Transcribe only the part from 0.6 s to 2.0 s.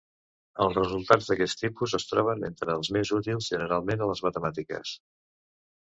Els resultats d"aquest tipus